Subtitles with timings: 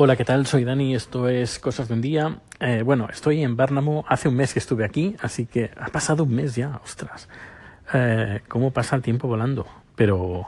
[0.00, 0.46] Hola, ¿qué tal?
[0.46, 2.38] Soy Dani, esto es Cosas de un Día.
[2.60, 6.22] Eh, bueno, estoy en Bárnamo, hace un mes que estuve aquí, así que ha pasado
[6.22, 7.28] un mes ya, ostras.
[7.92, 9.66] Eh, ¿Cómo pasa el tiempo volando?
[9.96, 10.46] Pero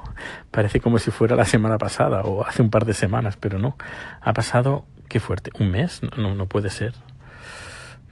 [0.53, 3.77] parece como si fuera la semana pasada o hace un par de semanas, pero no.
[4.21, 6.95] Ha pasado, qué fuerte, un mes, no, no puede ser.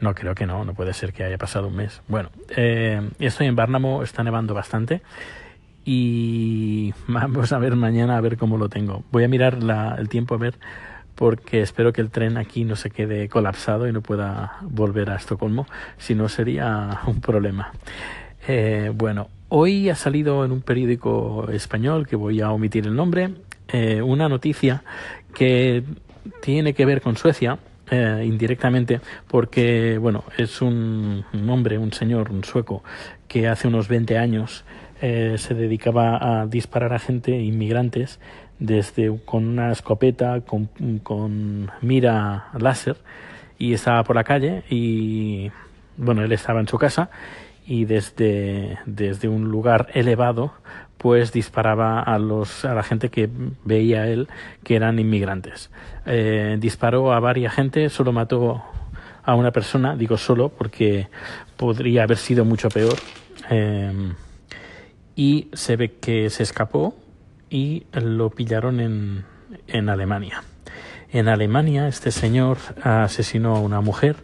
[0.01, 2.03] No, creo que no, no puede ser que haya pasado un mes.
[2.09, 5.03] Bueno, eh, estoy en Bárnamo, está nevando bastante
[5.85, 9.05] y vamos a ver mañana a ver cómo lo tengo.
[9.13, 10.59] Voy a mirar la, el tiempo a ver
[11.19, 15.17] porque espero que el tren aquí no se quede colapsado y no pueda volver a
[15.17, 17.73] Estocolmo, si no sería un problema.
[18.47, 23.31] Eh, bueno, hoy ha salido en un periódico español, que voy a omitir el nombre,
[23.67, 24.85] eh, una noticia
[25.35, 25.83] que
[26.41, 27.59] tiene que ver con Suecia,
[27.91, 32.85] eh, indirectamente porque bueno es un, un, hombre un señor un sueco
[33.29, 34.67] que hace unos 20 años
[35.01, 38.19] se dedicaba a disparar a gente inmigrantes
[38.59, 42.97] desde con una escopeta con, mira láser
[43.59, 45.51] y estaba por la calle y
[45.97, 47.11] bueno él estaba en su casa
[47.67, 50.53] y desde, desde un lugar elevado
[50.97, 53.29] pues disparaba a los a la gente que
[53.65, 54.29] veía él
[54.65, 55.71] que eran inmigrantes.
[56.07, 58.63] Eh, disparó a varias gente solo mató
[59.23, 61.09] a una persona digo solo porque
[61.57, 62.97] podría haber sido mucho peor.
[63.51, 64.13] Eh,
[65.15, 66.95] y se ve que se escapó
[67.51, 69.25] y lo pillaron en,
[69.67, 70.43] en Alemania.
[71.11, 74.17] En Alemania este señor asesinó a una mujer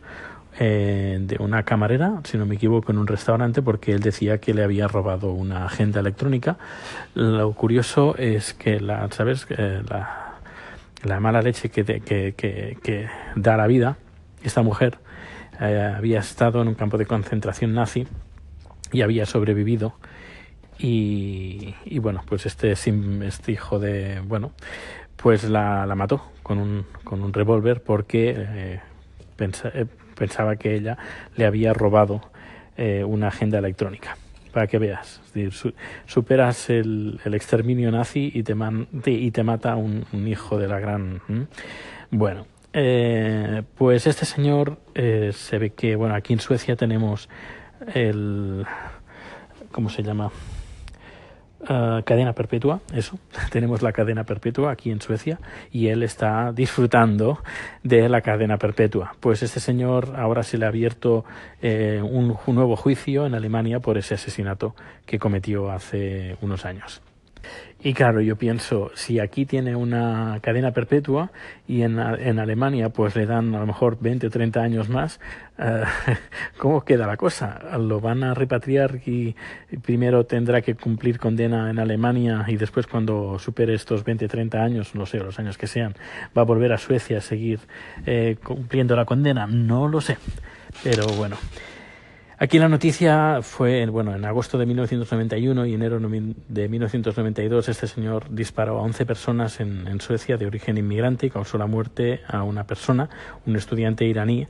[0.61, 4.55] eh, de una camarera, si no me equivoco, en un restaurante porque él decía que
[4.55, 6.59] le había robado una agenda electrónica.
[7.15, 9.47] Lo curioso es que la, ¿sabes?
[9.51, 10.35] Eh, la,
[11.03, 13.97] la, mala leche que, que, que, que, da la vida,
[14.45, 14.99] esta mujer
[15.61, 18.07] eh, había estado en un campo de concentración nazi
[18.93, 19.95] y había sobrevivido
[20.79, 24.53] y, y, bueno, pues este, este hijo de, bueno,
[25.17, 28.81] pues la, la mató con un, con un revólver porque eh,
[29.39, 29.87] eh,
[30.17, 30.99] pensaba que ella
[31.37, 32.21] le había robado
[32.77, 34.17] eh, una agenda electrónica.
[34.53, 35.73] Para que veas, es decir, su,
[36.07, 40.59] superas el, el, exterminio nazi y te, man, te, y te mata un, un, hijo
[40.59, 41.21] de la gran.
[42.13, 47.29] Bueno, eh, pues este señor se ve que, bueno, aquí en Suecia tenemos
[47.95, 48.65] el.
[49.73, 50.31] ¿Cómo se llama?
[51.67, 53.19] Uh, cadena perpetua, eso,
[53.51, 55.39] tenemos la cadena perpetua aquí en Suecia
[55.73, 57.39] y él está disfrutando
[57.83, 59.17] de la cadena perpetua.
[59.19, 61.25] Pues este señor ahora se le ha abierto
[61.63, 64.75] eh, un nuevo juicio en Alemania por ese asesinato
[65.07, 67.01] que cometió hace unos años.
[67.83, 71.31] Y claro, yo pienso, si aquí tiene una cadena perpetua
[71.69, 75.21] y en, en Alemania pues le dan a lo mejor 20 o 30 años más,
[75.59, 75.85] uh,
[76.59, 77.61] ¿cómo queda la cosa?
[77.79, 79.37] ¿Lo van a repatriar y
[79.83, 84.63] primero tendrá que cumplir condena en Alemania y después cuando supere estos 20 o 30
[84.63, 85.95] años, no sé, los años que sean,
[86.37, 87.61] va a volver a Suecia a seguir
[88.07, 89.47] eh, cumpliendo la condena?
[89.47, 90.17] No lo sé.
[90.83, 91.37] Pero bueno.
[92.37, 98.27] Aquí la noticia fue, bueno, en agosto de 1991 y enero de 1992 este señor
[98.31, 102.43] disparó a 11 personas en, en Suecia de origen inmigrante y causó la muerte a
[102.43, 103.09] una persona,
[103.47, 104.49] un estudiante iraní,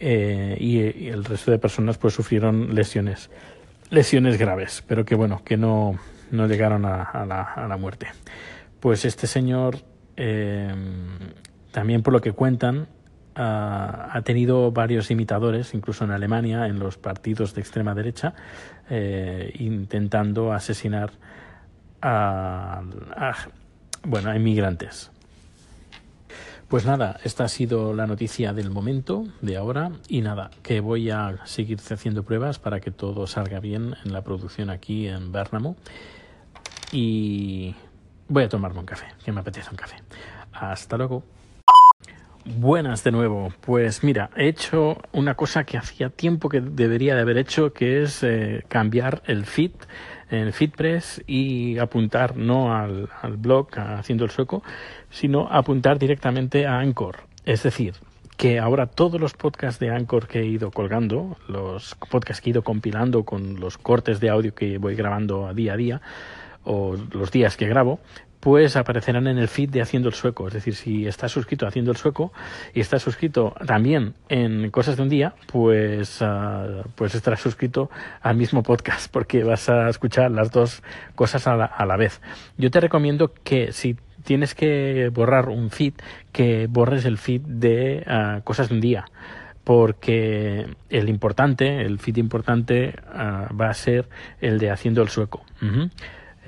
[0.00, 3.30] eh, y, el resto de personas pues sufrieron lesiones,
[3.90, 5.98] lesiones graves, pero que bueno, que no,
[6.30, 8.06] no llegaron a, a, la, a la muerte.
[8.78, 9.78] Pues este señor,
[10.16, 10.72] eh,
[11.72, 12.86] también por lo que cuentan,
[13.40, 18.34] ha tenido varios imitadores, incluso en Alemania, en los partidos de extrema derecha,
[18.90, 21.12] eh, intentando asesinar
[22.02, 22.82] a,
[24.02, 25.12] bueno, a inmigrantes.
[26.66, 31.08] Pues nada, esta ha sido la noticia del momento, de ahora, y nada, que voy
[31.10, 35.76] a seguir haciendo pruebas para que todo salga bien en la producción aquí en Bernamo.
[36.90, 37.74] Y
[38.28, 39.96] voy a tomarme un café, que me apetece un café.
[40.52, 41.22] Hasta luego.
[42.56, 43.52] Buenas de nuevo.
[43.60, 48.02] Pues mira, he hecho una cosa que hacía tiempo que debería de haber hecho, que
[48.02, 49.72] es eh, cambiar el feed,
[50.30, 54.62] el FeedPress y apuntar no al, al blog haciendo el sueco,
[55.10, 57.16] sino apuntar directamente a Anchor.
[57.44, 57.94] Es decir,
[58.38, 62.52] que ahora todos los podcasts de Anchor que he ido colgando, los podcasts que he
[62.52, 66.00] ido compilando con los cortes de audio que voy grabando día a día,
[66.64, 68.00] o los días que grabo,
[68.40, 70.48] pues aparecerán en el feed de Haciendo el Sueco.
[70.48, 72.32] Es decir, si estás suscrito a Haciendo el Sueco
[72.72, 77.90] y estás suscrito también en Cosas de un Día, pues, uh, pues estarás suscrito
[78.20, 80.82] al mismo podcast porque vas a escuchar las dos
[81.14, 82.20] cosas a la, a la vez.
[82.56, 85.94] Yo te recomiendo que si tienes que borrar un feed,
[86.32, 89.06] que borres el feed de uh, Cosas de un Día
[89.64, 94.08] porque el importante, el feed importante uh, va a ser
[94.40, 95.44] el de Haciendo el Sueco.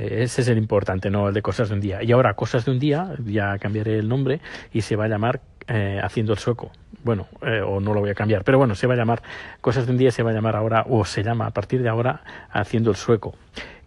[0.01, 2.03] Ese es el importante, no el de cosas de un día.
[2.03, 4.41] Y ahora, cosas de un día, ya cambiaré el nombre
[4.73, 6.71] y se va a llamar eh, haciendo el sueco.
[7.05, 9.23] Bueno, eh, o no lo voy a cambiar, pero bueno, se va a llamar
[9.61, 11.89] Cosas de un día, se va a llamar ahora, o se llama a partir de
[11.89, 13.35] ahora Haciendo el sueco.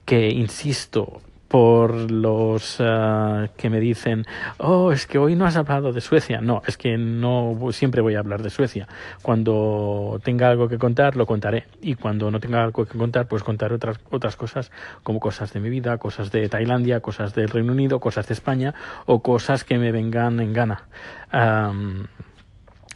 [0.05, 1.21] Que insisto,
[1.53, 4.25] por los uh, que me dicen,
[4.57, 6.41] oh, es que hoy no has hablado de Suecia.
[6.41, 8.87] No, es que no siempre voy a hablar de Suecia.
[9.21, 11.67] Cuando tenga algo que contar, lo contaré.
[11.79, 14.71] Y cuando no tenga algo que contar, pues contaré otras, otras cosas,
[15.03, 18.73] como cosas de mi vida, cosas de Tailandia, cosas del Reino Unido, cosas de España
[19.05, 20.87] o cosas que me vengan en gana.
[21.31, 22.07] Um,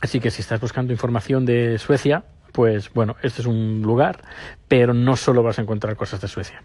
[0.02, 2.24] así que si estás buscando información de Suecia,
[2.54, 4.24] pues bueno, este es un lugar,
[4.68, 6.60] pero no solo vas a encontrar cosas de Suecia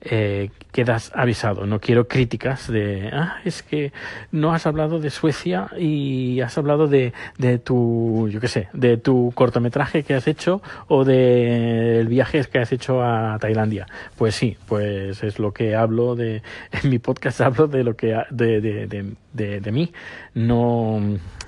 [0.00, 1.66] eh, quedas avisado.
[1.66, 3.92] No quiero críticas de, ah, es que
[4.30, 8.96] no has hablado de Suecia y has hablado de, de tu, yo qué sé, de
[8.96, 13.86] tu cortometraje que has hecho o de el viaje que has hecho a Tailandia.
[14.16, 16.42] Pues sí, pues es lo que hablo de,
[16.72, 19.92] en mi podcast hablo de lo que, de, de, de, de, de mí.
[20.34, 21.00] No,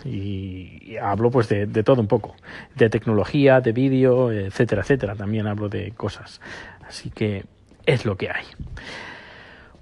[0.04, 2.34] y, y hablo pues de, de todo un poco.
[2.74, 5.14] De tecnología, de vídeo, etcétera, etcétera.
[5.14, 6.40] También hablo de cosas.
[6.86, 7.44] Así que,
[7.90, 8.44] es lo que hay.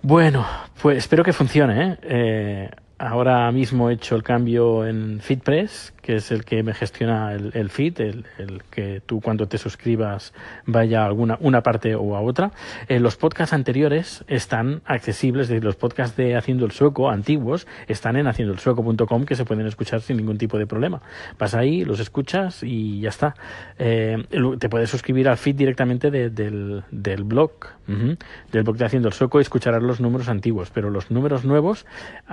[0.03, 0.47] Bueno,
[0.81, 1.85] pues espero que funcione.
[1.85, 1.99] ¿eh?
[2.03, 7.35] Eh, ahora mismo he hecho el cambio en FeedPress, que es el que me gestiona
[7.35, 10.33] el, feed, el, que tú cuando te suscribas
[10.65, 12.51] vaya a alguna una parte o a otra.
[12.89, 17.67] Eh, los podcasts anteriores están accesibles, es decir, los podcasts de Haciendo el Sueco antiguos
[17.89, 21.03] están en haciendoelsueco.com que se pueden escuchar sin ningún tipo de problema.
[21.39, 23.35] Vas ahí, los escuchas y ya está.
[23.79, 24.17] Eh,
[24.59, 27.51] te puedes suscribir al feed directamente de, del, del blog,
[27.87, 31.85] del blog de Haciendo el Sueco y escucharás los números antiguos, pero los números nuevos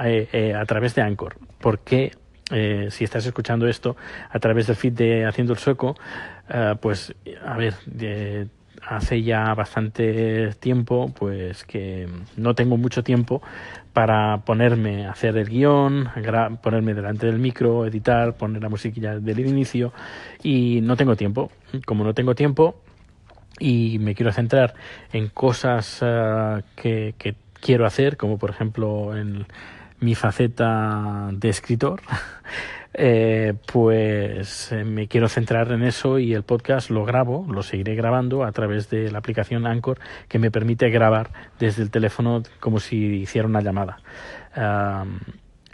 [0.02, 1.36] eh, a través de Anchor.
[1.60, 2.14] ¿Por qué?
[2.52, 3.96] Eh, si estás escuchando esto
[4.30, 5.96] a través del feed de Haciendo el Sueco,
[6.50, 7.14] eh, pues
[7.44, 7.74] a ver,
[8.88, 12.08] hace ya bastante tiempo, pues que
[12.38, 13.42] no tengo mucho tiempo
[13.94, 16.10] para ponerme a hacer el guion,
[16.62, 19.94] ponerme delante del micro, editar, poner la musiquilla del inicio
[20.44, 21.52] y no tengo tiempo.
[21.86, 22.82] Como no tengo tiempo
[23.60, 24.74] y me quiero centrar
[25.14, 29.46] en cosas uh, que, que quiero hacer, como por ejemplo en
[30.00, 32.02] mi faceta de escritor,
[32.94, 37.96] eh, pues eh, me quiero centrar en eso y el podcast lo grabo, lo seguiré
[37.96, 42.80] grabando a través de la aplicación Anchor que me permite grabar desde el teléfono como
[42.80, 44.00] si hiciera una llamada.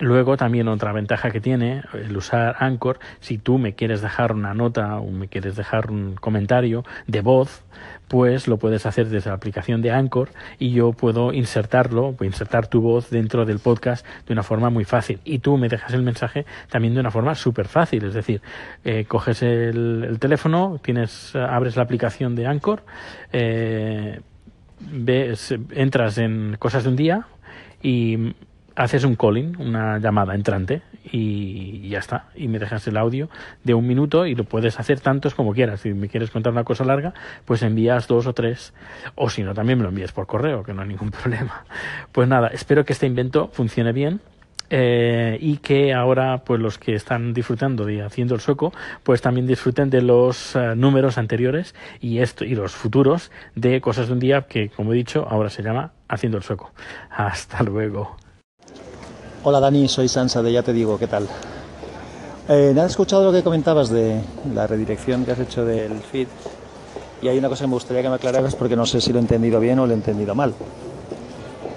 [0.02, 4.56] Luego también otra ventaja que tiene el usar Anchor, si tú me quieres dejar una
[4.56, 7.64] nota o me quieres dejar un comentario de voz,
[8.08, 12.82] pues lo puedes hacer desde la aplicación de Anchor y yo puedo insertarlo, insertar tu
[12.82, 15.20] voz dentro del podcast de una forma muy fácil.
[15.24, 18.42] Y tú me dejas el mensaje también de una forma súper fácil, es decir,
[18.84, 22.84] eh, coges el, el, teléfono, tienes, abres la aplicación de Anchor,
[23.32, 24.20] eh,
[24.80, 27.28] ves, entras en cosas de un día
[27.84, 28.34] y
[28.82, 30.82] haces un calling, una llamada entrante
[31.12, 32.26] y ya está.
[32.36, 33.30] Y me dejas el audio
[33.64, 35.82] de un minuto y lo puedes hacer tantos como quieras.
[35.82, 37.14] Si me quieres contar una cosa larga,
[37.46, 38.74] pues envías dos o tres.
[39.16, 41.64] O si no, también me lo envías por correo, que no hay ningún problema.
[42.12, 44.20] Pues nada, espero que este invento funcione bien.
[44.74, 48.72] Eh, y que ahora pues los que están disfrutando de haciendo el sueco
[49.04, 54.08] pues también disfruten de los uh, números anteriores y esto y los futuros de cosas
[54.08, 56.72] de un día que como he dicho ahora se llama haciendo el sueco
[57.10, 58.16] hasta luego
[59.44, 61.28] Hola Dani, soy Sansa de Ya Te Digo, ¿qué tal?
[62.48, 64.22] Eh, he escuchado lo que comentabas de
[64.54, 66.28] la redirección que has hecho del feed
[67.24, 69.18] y hay una cosa que me gustaría que me aclararas porque no sé si lo
[69.18, 70.54] he entendido bien o lo he entendido mal.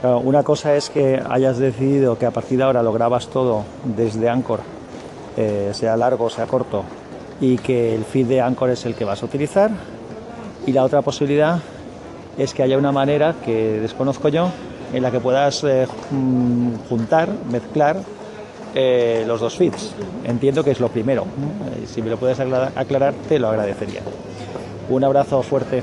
[0.03, 3.65] Una cosa es que hayas decidido que a partir de ahora lo grabas todo
[3.97, 4.61] desde Anchor,
[5.39, 6.85] eh, sea largo o sea corto,
[7.41, 9.71] y que el feed de Anchor es el que vas a utilizar.
[10.67, 11.61] Y la otra posibilidad
[12.37, 14.51] es que haya una manera que desconozco yo
[14.93, 15.87] en la que puedas eh,
[16.89, 17.97] juntar, mezclar
[18.75, 19.95] eh, los dos feeds.
[20.25, 21.27] Entiendo que es lo primero.
[21.87, 24.01] Si me lo puedes aclarar, aclarar, te lo agradecería.
[24.89, 25.83] Un abrazo fuerte.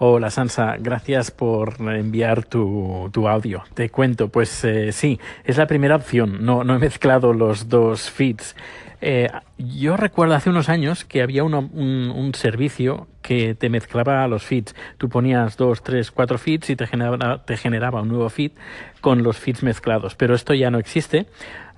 [0.00, 3.64] Hola Sansa, gracias por enviar tu, tu audio.
[3.74, 6.44] Te cuento, pues eh, sí, es la primera opción.
[6.44, 8.54] No, no he mezclado los dos feeds.
[9.00, 9.28] Eh,
[9.58, 14.44] yo recuerdo hace unos años que había uno, un, un, servicio que te mezclaba los
[14.44, 14.74] feeds.
[14.96, 18.52] Tú ponías dos, tres, cuatro feeds y te generaba, te generaba un nuevo feed
[19.00, 20.16] con los feeds mezclados.
[20.16, 21.26] Pero esto ya no existe,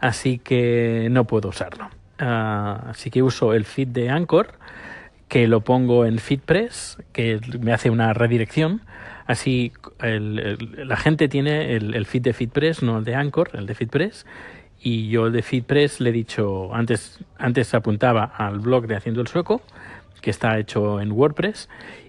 [0.01, 1.91] así que no puedo usarlo.
[2.21, 4.55] Uh, así que uso el feed de Anchor,
[5.29, 8.83] que lo pongo en FeedPress, que me hace una redirección.
[9.27, 13.75] Así el, la gente tiene el feed de FeedPress, no el de Anchor, el de
[13.75, 14.27] FeedPress
[14.83, 19.27] y yo de FeedPress le he dicho, antes, antes apuntaba al blog de Haciendo el
[19.27, 19.63] Sueco,
[20.21, 21.69] que está hecho en WordPress,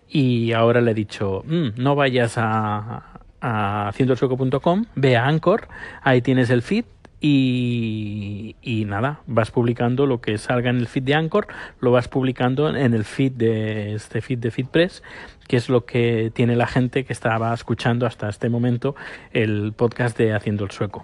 [0.09, 5.67] y ahora le he dicho, mmm, no vayas a, a haciendoelsueco.com, ve a Anchor,
[6.01, 6.85] ahí tienes el feed,
[7.23, 11.47] y, y, nada, vas publicando lo que salga en el feed de Anchor,
[11.79, 15.03] lo vas publicando en el feed de este feed de FeedPress,
[15.47, 18.95] que es lo que tiene la gente que estaba escuchando hasta este momento
[19.33, 21.03] el podcast de Haciendo el Sueco.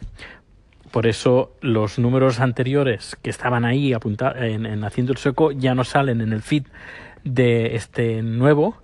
[0.91, 5.75] Por eso los números anteriores que estaban ahí apuntados en, en Haciendo el Sueco ya
[5.75, 6.63] no salen en el feed
[7.23, 8.77] de este nuevo,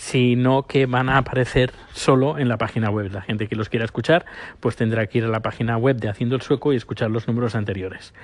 [0.00, 3.12] sino que van a aparecer solo en la página web.
[3.12, 4.24] La gente que los quiera escuchar,
[4.58, 7.28] pues tendrá que ir a la página web de Haciendo el Sueco y escuchar los
[7.28, 8.14] números anteriores.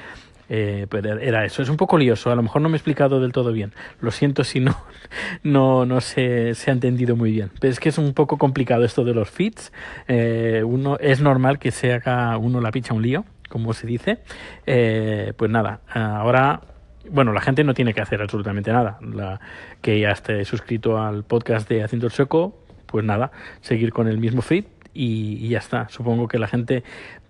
[0.49, 3.21] Eh, pero era eso, es un poco lioso, a lo mejor no me he explicado
[3.21, 3.75] del todo bien.
[4.01, 4.75] Lo siento si no,
[5.43, 7.51] no, no se, se ha entendido muy bien.
[7.61, 9.71] Pero es que es un poco complicado esto de los feeds.
[10.09, 14.21] Eh, uno, es normal que se haga uno la picha un lío, como se dice.
[14.65, 16.63] Eh, pues nada, ahora
[17.11, 18.99] bueno, la gente no tiene que hacer absolutamente nada.
[19.01, 19.41] La,
[19.83, 24.19] que ya esté suscrito al podcast de Haciendo el Sueco, pues nada, seguir con el
[24.19, 25.89] mismo feed y, ya está.
[25.89, 26.85] Supongo que la gente,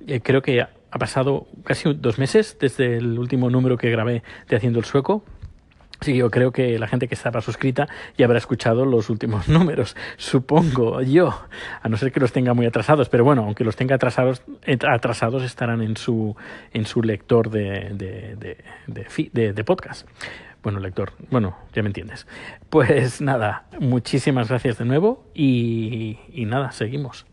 [0.06, 4.56] eh, creo que ha pasado casi dos meses desde el último número que grabé de
[4.56, 5.24] Haciendo el Sueco,
[6.00, 9.96] Sí, yo creo que la gente que estaba suscrita ya habrá escuchado los últimos números,
[10.16, 11.40] supongo yo,
[11.82, 14.42] a no ser que los tenga muy atrasados, pero bueno, aunque los tenga atrasados,
[14.86, 16.36] atrasados estarán en su,
[16.72, 20.06] en su lector de, de, de, de podcast.
[20.62, 22.26] Bueno, lector, bueno, ya me entiendes.
[22.70, 27.24] Pues nada, muchísimas gracias de nuevo y, y nada, seguimos.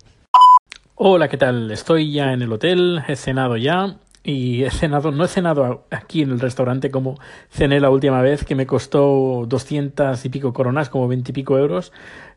[0.96, 1.72] Hola, ¿qué tal?
[1.72, 6.22] Estoy ya en el hotel, he cenado ya y he cenado, no he cenado aquí
[6.22, 10.90] en el restaurante como cené la última vez, que me costó doscientas y pico coronas,
[10.90, 11.92] como veintipico euros,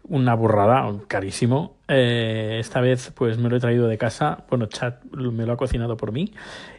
[0.08, 1.76] una burrada, carísimo.
[1.86, 5.56] Eh, esta vez pues me lo he traído de casa, bueno, Chat me lo ha
[5.56, 6.32] cocinado por mí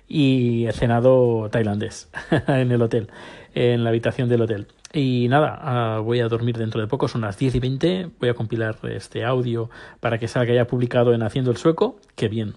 [0.10, 2.10] y he cenado tailandés
[2.48, 3.10] en el hotel,
[3.56, 4.68] en la habitación del hotel.
[4.92, 8.30] Y nada, ah, voy a dormir dentro de poco, son las 10 y 20, voy
[8.30, 9.70] a compilar este audio
[10.02, 12.56] para que salga ya publicado en Haciendo el Sueco, qué bien.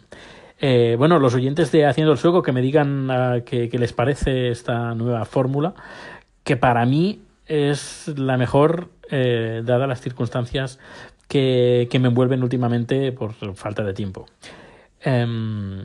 [0.63, 4.51] Eh, bueno, los oyentes de Haciendo el Sueco que me digan uh, qué, les parece
[4.51, 5.75] esta nueva fórmula,
[6.45, 10.79] que para mí es la mejor, eh, dadas las circunstancias
[11.29, 14.27] que, me envuelven últimamente por falta de tiempo.
[15.07, 15.83] Um,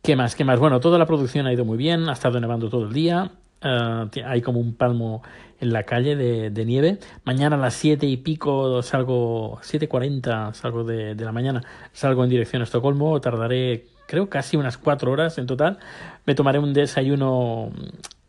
[0.00, 0.36] ¿Qué más?
[0.36, 0.60] ¿Qué más?
[0.60, 3.32] Bueno, toda la producción ha ido muy bien, ha estado nevando todo el día.
[3.64, 5.22] Uh, hay como un palmo
[5.60, 6.98] en la calle de, nieve.
[7.24, 12.62] Mañana a las siete y pico salgo, 7.40 salgo de, la mañana, salgo en dirección
[12.62, 15.78] a Estocolmo, tardaré creo casi unas cuatro horas en total.
[16.26, 17.72] Me tomaré un desayuno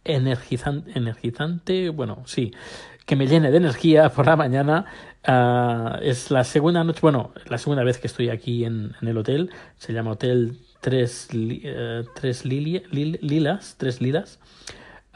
[0.04, 2.54] energizante, bueno, sí,
[3.06, 4.86] que me llene de energía por la mañana.
[5.28, 9.50] Uh, es la segunda noche, bueno, la segunda vez que estoy aquí en, el hotel.
[9.78, 14.40] Se llama Hotel Tres, uh, tres Lilas, Tres Lilas.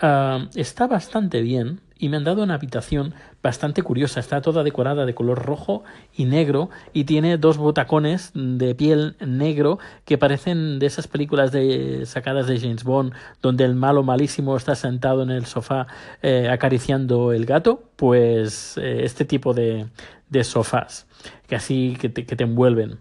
[0.01, 4.20] Uh, está bastante bien y me han dado una habitación bastante curiosa.
[4.20, 5.84] Está toda decorada de color rojo
[6.15, 12.08] y negro y tiene dos botacones de piel negro que parecen de esas películas de,
[12.08, 15.86] sacadas de James Bond donde el malo malísimo está sentado en el sofá
[16.24, 17.84] eh, acariciando el gato.
[17.96, 19.86] Pues eh, este tipo de,
[20.29, 21.05] de, sofás
[21.48, 22.98] que así que te, que te envuelven.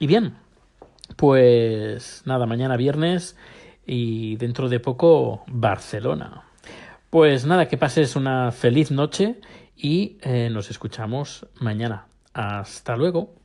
[0.00, 0.34] Y bien,
[1.14, 3.36] pues nada, mañana viernes
[3.86, 6.44] y dentro de poco Barcelona.
[7.10, 9.40] Pues nada, que pases una feliz noche
[9.76, 12.06] y eh, nos escuchamos mañana.
[12.32, 13.43] Hasta luego.